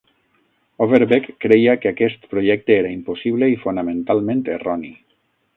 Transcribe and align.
Overbeck 0.85 1.27
creia 1.45 1.75
que 1.83 1.91
aquest 1.91 2.25
projecte 2.33 2.75
era 2.79 2.95
impossible 2.97 3.53
i 3.57 3.63
fonamentalment 3.67 4.43
erroni. 4.59 4.95